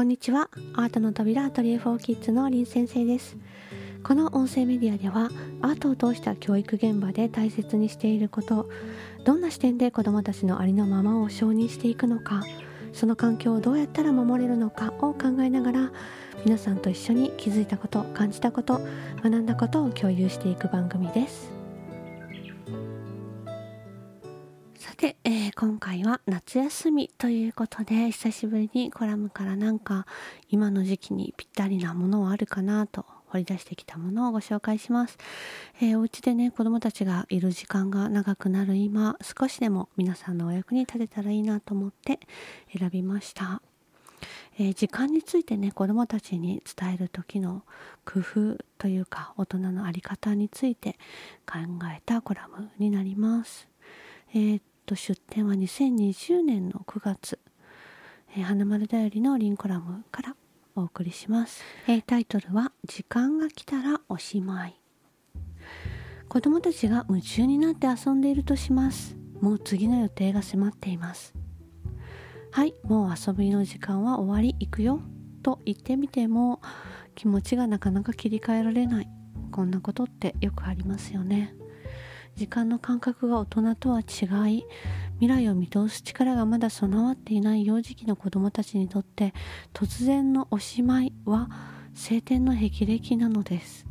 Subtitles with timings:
[0.00, 0.48] こんにちは。
[0.72, 3.36] アートの扉アトリエ4キッズの林先生です。
[4.02, 5.28] この音声メディアでは
[5.60, 8.70] アートを通した教育現場で大切にしていること
[9.26, 12.42] どんな視点で子どもたちのありのままを承認していくのか
[12.94, 15.92] その環境をどうやったら守れるのかを考えながら
[16.46, 18.80] 皆さんと一緒に気づいたこと感じたこと
[19.22, 21.59] 学んだことを共有していく番組です。
[25.60, 30.06] 今回は夏休みということで久しぶりにコラムからなんか
[30.48, 35.18] 今の時期にぴったりなものはあるかなと掘り出してきたものをご紹介します、
[35.82, 42.20] えー、お家でね子どもたちがいる時間が長くなる今少しでも皆さんのお役に立てたらいいなと思って
[42.74, 43.60] 選びました
[44.58, 47.64] えー、時間についてね子どもたちに伝える時の
[48.06, 50.96] 工夫というか大人の在り方について
[51.46, 51.58] 考
[51.94, 53.68] えたコラムになります。
[54.32, 57.38] えー、と出展は2020年の9月、
[58.36, 60.36] えー、花丸だよりのリンコラムから
[60.74, 64.74] お送りします、えー、タイトルは「時間が来たらおしまい」
[66.28, 69.16] 子どもたちが夢中になって遊んでいるとします。
[69.40, 71.34] もう次の予定が迫っています。
[72.52, 75.00] はいもう遊びの時間は終わり行くよ。
[75.42, 76.60] と言ってみても
[77.16, 79.08] 気持ちがなかなか切り替えられない。
[79.50, 81.54] こんなことってよくありますよね。
[82.40, 84.64] 時間の感覚が大人とは違い
[85.18, 89.34] 未来を見通す力がまだ備わっていない幼児期の子どもたちにとって
[89.74, 91.50] 突然のおしまいは
[91.92, 93.84] 晴天の霹靂なのです。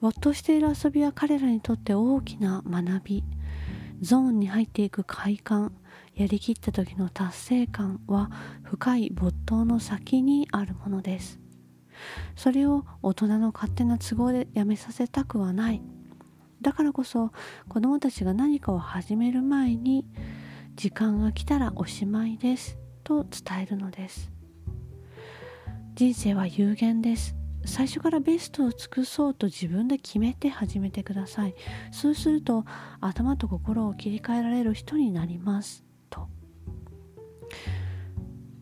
[0.00, 3.24] 没頭している遊びは彼らにとって大きな学び。
[4.00, 5.72] ゾーンに入っていく快感
[6.16, 8.32] やりきった時の達成感は
[8.64, 11.38] 深い没頭の先にあるものです。
[12.34, 15.80] それを大人の勝手な都合でやめさせたくはない。
[16.62, 17.32] だからこそ
[17.68, 20.06] 子どもたちが何かを始める前に
[20.74, 24.30] 時間が来たらおしまいですと伝えるのです。
[25.94, 27.36] 人生は有限です。
[27.64, 31.54] 最初からベストを尽くそうと自分で決めて始めてください。
[31.90, 32.64] そうすると
[33.00, 35.84] 頭と心を切り替えられる人になります。
[36.10, 36.28] と。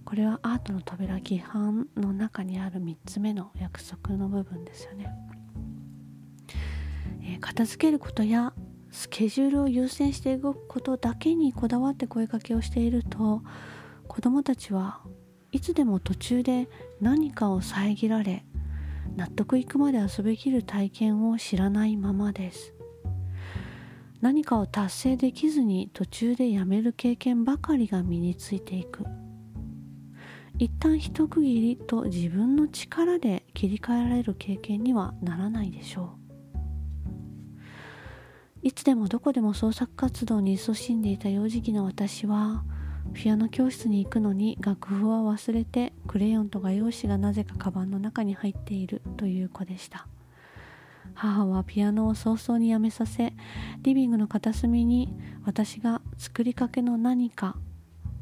[0.05, 5.07] これはアートの扉規範の中にある3つ目の約束の部分ですよね、
[7.39, 8.53] 片付けることや
[8.91, 13.43] スケジュールを優先して動くことだけにこだわって声かけをしていると
[14.09, 15.01] 子どもたちは
[15.53, 16.69] いつでも途中で
[17.01, 18.45] 何かを遮られ
[19.17, 22.75] 納得いくまで遊びきる体験を知らないままです。
[24.21, 29.05] 何かを達成できずに途中でやめる経験ばかりが身についていく。
[30.59, 36.20] 一旦一区切りと自分の力で切り替えられる経験にはならないでしょう。
[38.63, 42.63] いつでもどこでも創作活動に勤しんでいた幼児期の私は
[43.15, 50.07] ピアノ教室に行くのに楽譜は忘れてクレヨンと画用紙がなぜかカバンの中に入っているという子でした。
[51.15, 53.33] 母はピアノを早々にやめさせ
[53.83, 57.57] リビングの片隅に私が作りかけの何か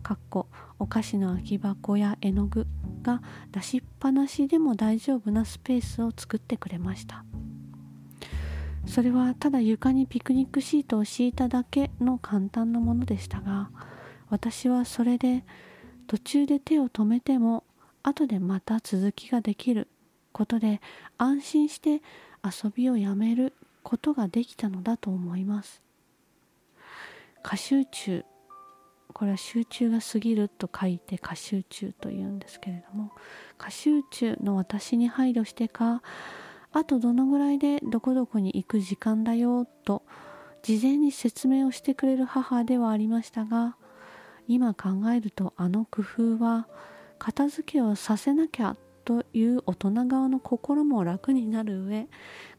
[0.02, 0.46] かっこ
[0.78, 2.66] お菓子の空き箱や絵の具
[3.02, 7.24] が出しっぱなしでも大丈夫なスペースを作ってくれました。
[8.88, 13.70] それはただ床にピクニックシートを敷いただけの簡単なものでしたが
[14.30, 15.44] 私はそれで
[16.06, 17.64] 途中で手を止めても
[18.02, 19.88] 後でまた続きができる
[20.32, 20.80] ことで
[21.18, 22.00] 安心して
[22.42, 25.82] 遊びをやめることができたのだと思います。
[27.42, 28.24] 過集中。
[29.12, 33.10] これは集中が過ぎると書いて過集中というんですけれども
[33.56, 36.02] 過集中の私に配慮してか
[36.72, 40.02] あとどのぐらいでどこどこに行く時間だよと
[40.62, 43.76] 事前に説明をしてくれる母ではありましたが
[44.46, 46.68] 今考えるとあの工夫は
[47.18, 52.08] 片付けをさせなきゃという大人側の心も楽になる上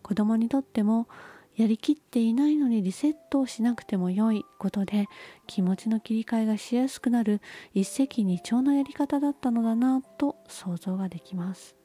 [0.01, 1.07] 子供にとっても
[1.55, 5.07] やりきっていないのにリセットをしなくても良いことで
[5.45, 7.41] 気持ちの切り替えがしやすくなる
[7.73, 11.78] 一石二鳥のやり方だったのだなと想像ができます。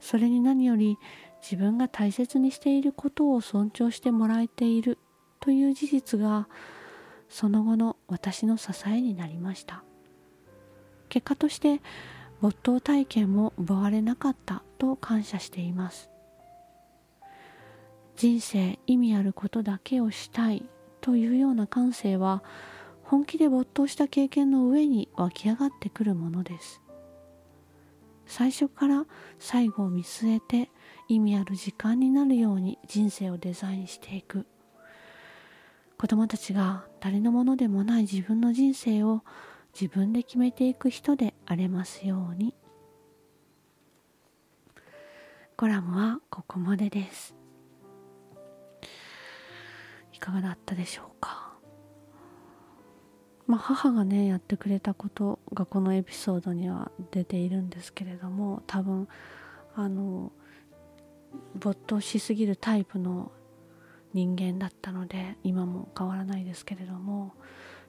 [0.00, 0.98] それに何より
[1.42, 4.98] 自分が大切にしていることを尊重してもらえている
[5.40, 6.48] という事実が
[7.28, 9.84] その後の私の支えになりました。
[11.08, 11.80] 結果として
[12.40, 16.10] 没頭体験も奪われなかったと感謝しています。
[18.16, 20.68] 人生意味あることだけをしたい
[21.00, 22.42] というような感性は
[23.02, 26.82] 本気で没頭した経験の上に湧き上がってくるものです。
[28.28, 29.06] 最初から
[29.38, 30.70] 最後を見据えて
[31.08, 34.46] 意味ある時間になるように人生をデザインしていく。
[35.98, 39.24] 子供たちが誰のものでもない自分の人生を
[39.74, 42.54] 自分で決めていく人であれますように。
[45.56, 47.34] コラムはここまでです。
[50.12, 51.47] いかがだったでしょうか？
[53.48, 59.08] まあ母がねやってくれたことがこのエピソードには出ているんですけれども多分
[59.74, 60.30] あの
[61.56, 63.32] 没頭しすぎるタイプの
[64.12, 67.32] 人間だったので今も変わらないですけれども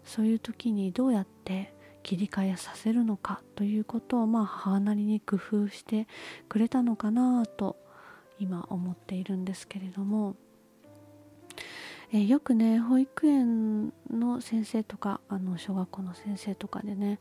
[0.03, 1.73] そういう時にどうやって
[2.03, 6.07] 切り替えさせるのかということをまあ母なりに工夫して
[6.47, 7.77] くれたのかなと
[8.39, 10.37] 今思っているんですけれども、
[12.11, 17.19] えよくね保育園の先生とかあの小学校の先生とかでね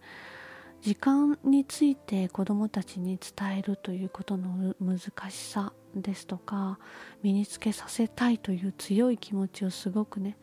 [0.80, 4.98] 時間について子どもたちに伝えるということの難
[5.30, 6.78] しさですとか
[7.22, 10.36] 身につけさせたいという強い気持ちをすごくね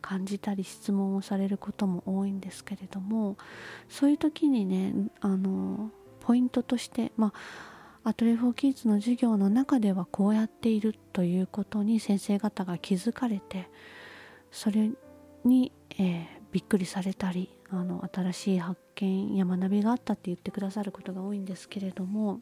[0.00, 3.36] 感じたり質問をされることも多いんですけれども
[3.88, 7.69] そういう時にねあのポイントとしてまあ
[8.02, 13.68] アトレフォーキッズの授業の中ではこうやっているということに先生方が気づかれて
[14.50, 14.90] それ
[15.44, 22.40] に、えー、びっくりされたりあの新しい発見や学びがあったって言ってくださることが多いんですけれども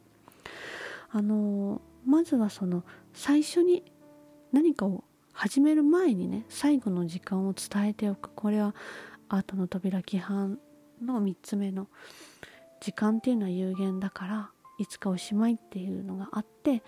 [1.10, 3.82] あのまずはその最初に
[4.52, 8.31] 何かを始める前にね最後の時間を伝えておく。
[8.34, 8.75] これは
[9.28, 10.58] アートの扉規範
[11.02, 11.88] の3つ目の
[12.81, 16.82] 時間っていうのは有限だからいつかおしまいっていうのがあって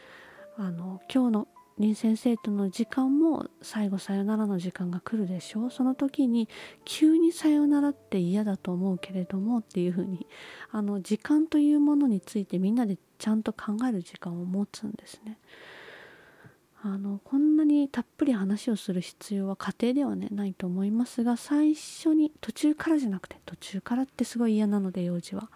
[0.56, 1.48] あの今日の
[1.80, 6.48] 林先生との時間も最後さよならの時間が来るでしょうその時に
[6.84, 10.26] 急にさよならって嫌だと思うけれどもっていうふうに
[10.70, 15.38] あの時間というものについてみんなでちゃんと考える時間を持つんですね。
[16.82, 25.50] あのこんなにたっぷり話をする必要は家庭ではねないと思いますが最初に途中からじゃなくて途中からってすごい嫌なので幼児は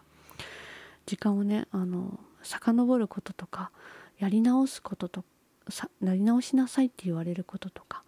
[1.07, 3.71] 時間をねあの遡ることとか
[4.19, 5.25] やり直すことと
[5.69, 8.03] さなり直しなさいって言われることとか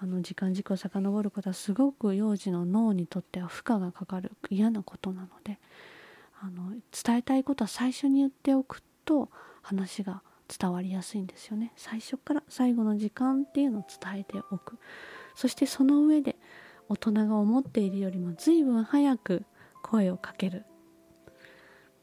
[0.00, 5.58] あの時間軸を遡ることはすごく幼児の脳にとっては負荷がかかる嫌なことなので
[6.40, 6.72] あの
[7.04, 9.30] 伝えたいことは最初に言っておくと
[9.62, 11.72] 話が伝わりやすいんですよね。
[11.74, 14.78] 最初から最後の時間っていうのを伝えておく。
[15.34, 16.36] そしてその上で
[16.88, 19.44] 大人が思っているよりも随分早く
[19.82, 20.64] 声をかける。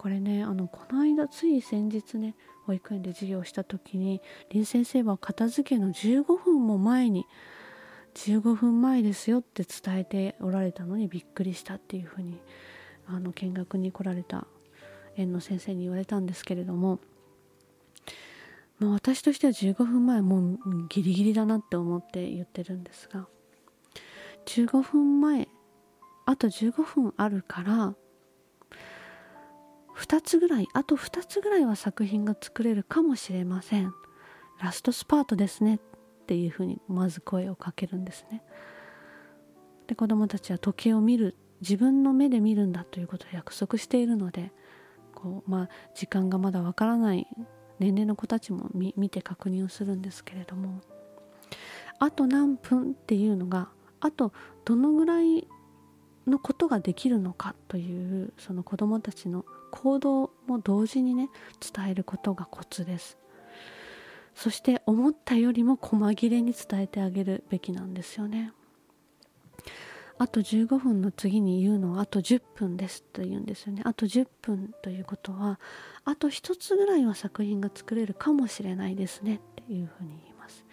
[0.01, 2.33] これねあのこの間つい先日ね
[2.65, 4.19] 保育園で授業した時に
[4.51, 7.27] 林先生は片付けの15分も前に
[8.15, 12.39] 15分前ですよって伝えておられたのにびっくりしたっていうふうに
[13.05, 14.47] あの見学に来られた
[15.17, 16.99] 園の先生に言われたんですけれども
[18.79, 20.59] まあ、私としては15分前もう
[20.89, 23.27] ギリギリだなって思って言ってるんですが
[24.47, 25.47] 15分前
[26.25, 27.93] あと15分あるから
[30.01, 33.93] 2つぐらいあと2つぐらいは作品が作れるかもしれません。
[34.59, 35.79] ラストスパートですねっ
[36.25, 38.43] ていうふうにまず声をかけるんですね。
[39.85, 44.51] で子どもたちは時計を見る自分の目で見るんだということを約束しているので
[45.13, 47.27] こうまあ時間がまだわからない
[47.79, 50.81] 年齢の子たちも見て確認をするんですけれども。
[51.99, 53.69] あと何分っていうのが
[53.99, 54.33] あと
[54.65, 55.47] どのぐらい
[56.25, 61.29] のことができるのかというその子どもたちの行動も同時にね
[61.73, 63.17] 伝えることがコツです。
[64.35, 68.53] そして思ったよりも細切れに伝えてあげるべきなんですよね。
[70.17, 73.81] あと15分の次に言うのはあと10分ですと言うんですよね。
[73.85, 75.59] あと10分ということは
[76.05, 80.63] あと1つぐらいは作品が作れるかもしれないですねっていうふうに言います。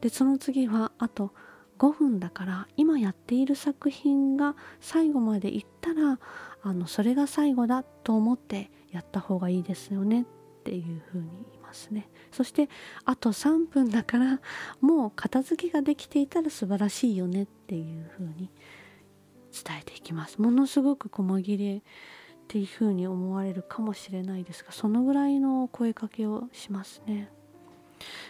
[0.00, 1.34] でその次はあと
[1.84, 6.18] 5分だから今やっている作品が最後までいったら
[6.62, 10.24] あのそれが最後だと思ってやった方がいいですよねっ
[10.64, 12.08] ていうふうに言いますね。
[12.32, 12.70] そして
[13.04, 14.40] あと3分だから
[14.80, 18.48] もう片付けができていたら素晴らしいよねっていうふうに
[19.52, 20.40] 伝えていきます。
[20.40, 21.82] ものすごく細切れっ
[22.48, 27.30] ていうふうに思われるかもしれないですがそのぐらいの声かけをしますね。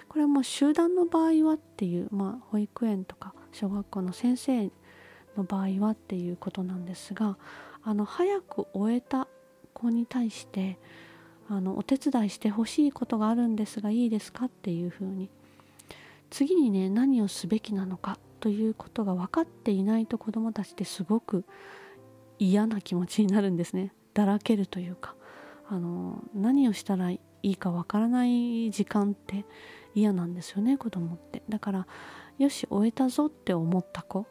[0.09, 4.71] これはもう集団の場合はっていう、まあ、保育園とか小学校の先生
[5.37, 7.37] の場合はっていうことなんですが
[7.83, 9.29] あの早く終えた
[9.73, 10.79] 子に対して
[11.49, 15.29] あのお手伝いしてほしいことがあるんですがいいですかっていうふうに
[16.31, 21.45] 次にね何をすべきなのかということが分かっていないと子どもたちってすごく
[22.39, 23.93] 嫌な気持ちになるんですね。
[24.13, 25.15] だらけるというか。
[25.69, 29.45] あの何をしたらいいかわからない時間って
[29.95, 31.43] 嫌なんですよね子供って。
[31.49, 31.87] だから
[32.39, 34.27] よし終えたぞって思った子。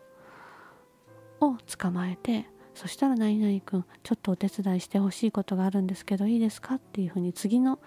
[1.43, 7.79] を捕まえてそしたら何々君ちょっとお手伝いしてほしいことがあるんですけどいいですかっていうふうに次の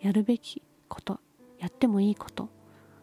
[0.00, 1.20] やるべきこと
[1.58, 2.48] やってもいいこと。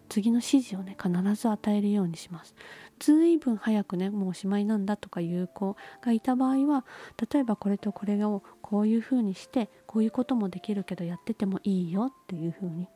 [0.09, 2.53] 次の指示をね必ず与えるようにします。
[2.99, 6.85] ずいぶん早くねもうおしまいなんだとかいう子がいた場合は
[7.31, 12.89] 例えばこれとこれをこういうふうにしてこういうこともできるけどやっててもいいよっていうふうに。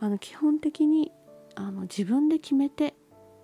[0.00, 1.12] あの基本的に
[1.58, 2.94] あの自分で決めて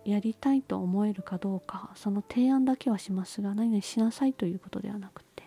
[0.05, 5.43] やりたいと思えるかどうかその提案だけはしますが何々しなさいということではなくて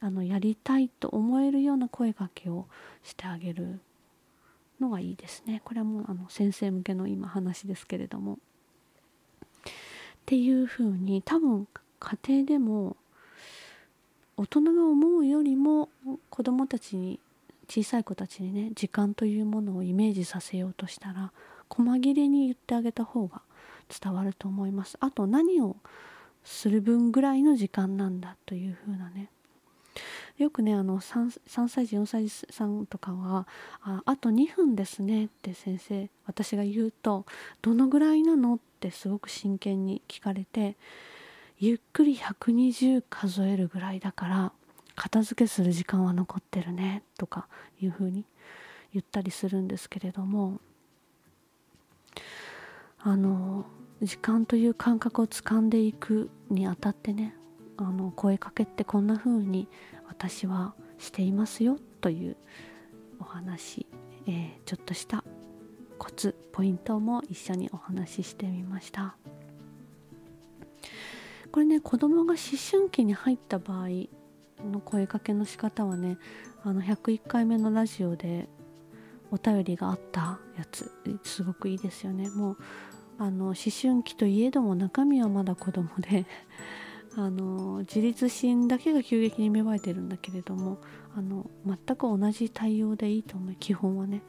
[0.00, 2.66] あのやりたいと思えるような声かけを
[3.02, 3.80] してあげる
[4.80, 5.62] のがいいですね。
[5.64, 8.38] これはもうあの先生向けの今話ですけれども。
[9.64, 9.68] っ
[10.26, 11.66] ていうふうに多分
[11.98, 12.96] 家庭でも
[14.36, 15.88] 大人が思うよりも
[16.30, 17.20] 子どもたちに
[17.68, 21.32] 小さい子たちにね時間というものをイメージさせようとしたら
[21.72, 23.42] 細切れに言ってあげた方が
[24.00, 25.76] 伝わると思いますあと何を
[26.44, 29.28] する分ぐらいの時間なんだというふうなね
[30.38, 33.46] よくねあの 3, 3歳児4歳児さんとかは
[33.82, 37.26] あ「あと2分ですね」って先生私が言うと
[37.62, 40.76] 「どのぐらいなの?」ってすごく真剣に聞かれて
[41.58, 44.52] ゆっくり120数えるぐらいだから
[44.96, 47.46] 片付けする時間は残ってるねとか
[47.80, 48.24] いうふうに
[48.92, 50.60] 言ったりするんですけれども
[53.04, 53.66] あの
[54.00, 57.34] 時間という感覚をつかんでいくにあたってね
[57.76, 59.68] あの声かけってこんな風に
[60.08, 62.36] 私はしていますよという
[63.18, 63.86] お話、
[64.26, 65.24] えー、ちょっとした
[65.98, 69.16] コツポイントも一緒にお話ししてみました。
[71.50, 72.36] これね子供が思
[72.70, 73.88] 春期に入った場合
[74.64, 76.18] の声かけの仕方はね
[76.64, 78.48] あの101回目のラジオで
[79.32, 80.92] お便りがあったやつ。
[81.24, 82.28] すごくいいですよね。
[82.30, 82.56] もう
[83.18, 86.26] あの思春期といえども中身はまだ子供で
[87.16, 90.78] あの自立心だけが急激に芽生えてるんだけれども
[91.16, 93.54] あの全く同じ対応でいいと思う。
[93.58, 94.22] 基本はね。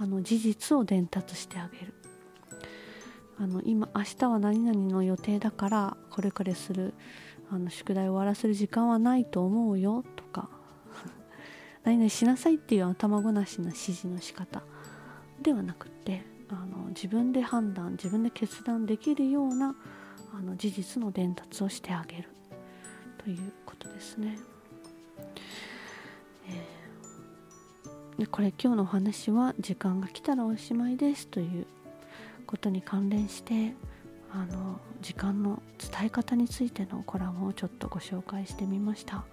[0.00, 1.94] あの事実を伝達してあげる。
[3.40, 6.94] あの今明日は何々の予定だからこれこれする
[7.50, 10.50] あの宿題を終わらせる時間はないと思うよとか
[11.88, 14.62] 何々しなさいっていう頭ごなしな指示の仕方
[15.40, 19.74] ではなくってあの自分で判断自分で決断できるような
[20.38, 22.28] あの事実の伝達をしてあげる。
[23.16, 24.38] ということですね。
[26.50, 31.66] えー、でこれ今日のお話は「時間が来たらおしまいです」という
[32.46, 33.74] ことに関連して
[34.30, 39.24] あの時間の伝え方についてのコラムをちょっとご紹介してみました。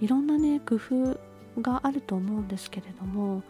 [0.00, 3.42] いろんなね工夫があると思うんですけれども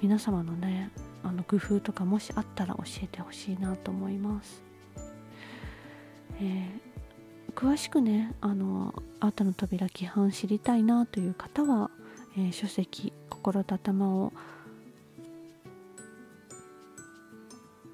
[0.00, 0.90] 皆様のね
[1.22, 4.62] あの工夫とかもしあったら教えてほしいなと思います。
[6.40, 11.90] えー、詳しくねあのアートの扉規範知りたいなという方は、
[12.36, 14.32] えー、書籍「心と頭を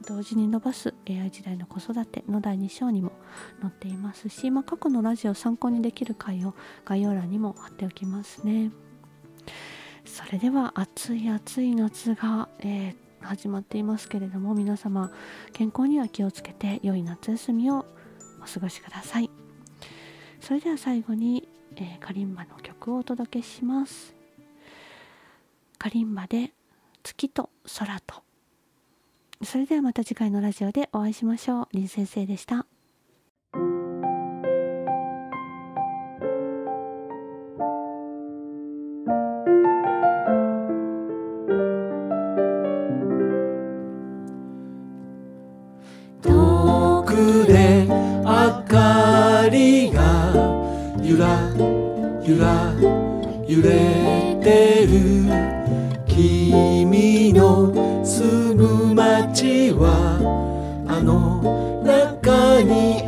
[0.07, 3.13] 同時に伸ばす AI 時代の子育ての第2章にも
[3.63, 8.71] 載っていますし、まあ、過去のラジオ参考にできる回を概要欄にも貼っておきますね。
[10.15, 15.11] それでは暑い暑い夏が、えー、始まっていますけれども皆様
[15.53, 17.85] 健康には気をつけて良い夏休みを
[18.41, 19.29] お過ごしください。
[20.39, 24.15] それでは最後に、えー、カリンバの曲をお届けします。
[25.79, 26.53] カリンバで
[27.03, 28.23] 月と空と。
[29.43, 31.69] それではまた次回のラジオでお会いしましょう。
[31.73, 32.67] 林先生でした。
[56.75, 57.73] 君の
[58.05, 60.19] 住む街は
[60.89, 61.41] あの
[61.85, 63.04] 中に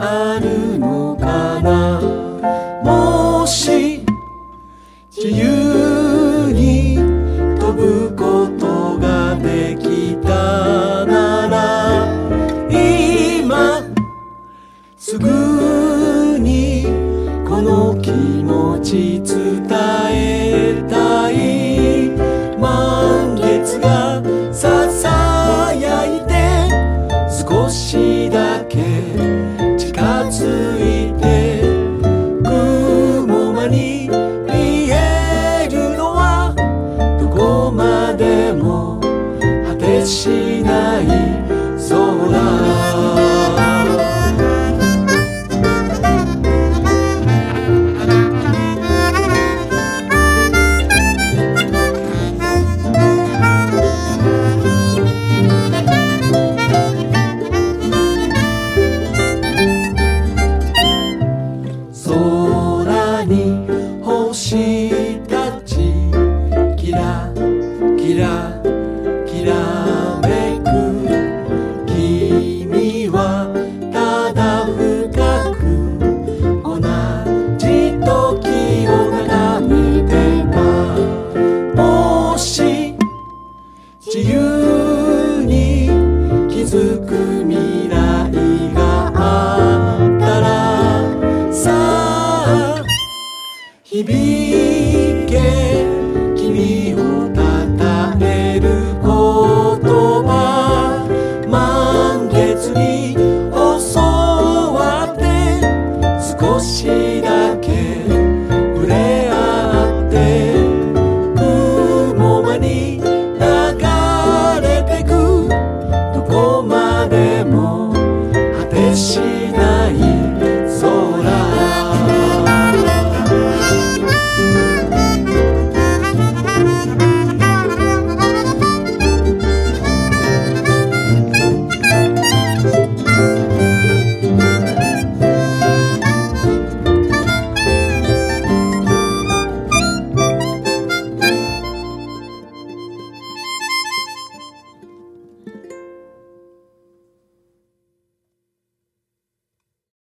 [118.94, 119.18] し
[119.52, 120.25] ない